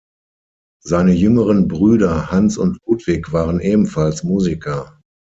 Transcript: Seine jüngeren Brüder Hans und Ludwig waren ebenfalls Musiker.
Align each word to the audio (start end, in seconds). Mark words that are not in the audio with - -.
Seine 0.83 1.11
jüngeren 1.11 1.67
Brüder 1.67 2.31
Hans 2.31 2.57
und 2.57 2.79
Ludwig 2.87 3.31
waren 3.33 3.59
ebenfalls 3.59 4.23
Musiker. 4.23 4.99